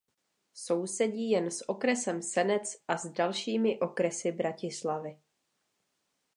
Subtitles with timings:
[0.53, 5.17] Sousedí jen s okresem Senec a s dalšími okresy Bratislavy.